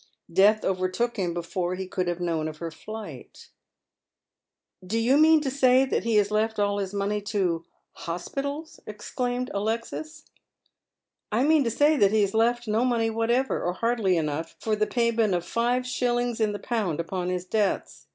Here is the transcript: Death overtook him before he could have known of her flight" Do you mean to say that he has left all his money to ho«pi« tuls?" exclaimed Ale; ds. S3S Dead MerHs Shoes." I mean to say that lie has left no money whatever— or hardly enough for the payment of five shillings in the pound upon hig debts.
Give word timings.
Death 0.33 0.65
overtook 0.65 1.17
him 1.17 1.31
before 1.31 1.75
he 1.75 1.85
could 1.85 2.07
have 2.07 2.19
known 2.19 2.47
of 2.47 2.57
her 2.57 2.71
flight" 2.71 3.49
Do 4.91 4.97
you 4.97 5.15
mean 5.15 5.41
to 5.41 5.51
say 5.51 5.85
that 5.85 6.03
he 6.05 6.15
has 6.15 6.31
left 6.31 6.57
all 6.57 6.79
his 6.79 6.91
money 6.91 7.21
to 7.29 7.65
ho«pi« 7.91 8.41
tuls?" 8.41 8.79
exclaimed 8.87 9.51
Ale; 9.53 9.65
ds. 9.77 9.91
S3S 9.91 9.91
Dead 9.91 10.03
MerHs 10.03 10.07
Shoes." 10.07 10.23
I 11.31 11.43
mean 11.43 11.63
to 11.63 11.69
say 11.69 11.97
that 11.97 12.11
lie 12.11 12.17
has 12.17 12.33
left 12.33 12.67
no 12.67 12.83
money 12.83 13.11
whatever— 13.11 13.61
or 13.63 13.73
hardly 13.73 14.17
enough 14.17 14.55
for 14.59 14.75
the 14.75 14.87
payment 14.87 15.35
of 15.35 15.45
five 15.45 15.85
shillings 15.85 16.41
in 16.41 16.51
the 16.51 16.57
pound 16.57 16.99
upon 16.99 17.29
hig 17.29 17.51
debts. 17.51 18.07